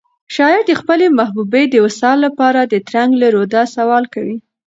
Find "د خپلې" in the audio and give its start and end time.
0.67-1.05